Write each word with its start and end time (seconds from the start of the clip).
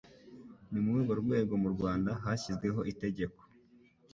Ni 0.69 0.79
muri 0.83 0.95
urwo 0.99 1.13
rwego 1.21 1.53
mu 1.63 1.69
Rwanda 1.75 2.09
hashyizweho 2.23 2.79
Itegeko 2.91 3.41